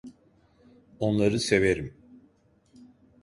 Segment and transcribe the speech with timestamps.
[0.99, 1.93] Onları severim.